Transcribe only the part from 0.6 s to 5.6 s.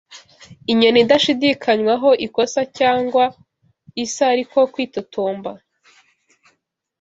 inyoni idashidikanywaho ikosa cyangwa isa ariko kwitotomba